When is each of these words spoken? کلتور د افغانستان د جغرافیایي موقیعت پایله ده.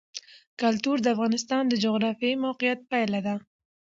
کلتور 0.61 0.97
د 1.01 1.07
افغانستان 1.15 1.63
د 1.67 1.73
جغرافیایي 1.83 2.41
موقیعت 2.45 2.79
پایله 2.91 3.19
ده. 3.25 3.35